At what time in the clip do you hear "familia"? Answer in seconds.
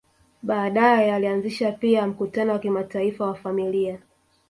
3.35-3.99